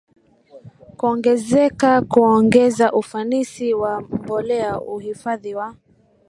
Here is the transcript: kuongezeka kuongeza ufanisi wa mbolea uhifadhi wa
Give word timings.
kuongezeka 0.97 2.01
kuongeza 2.01 2.93
ufanisi 2.93 3.73
wa 3.73 4.01
mbolea 4.01 4.81
uhifadhi 4.81 5.55
wa 5.55 5.75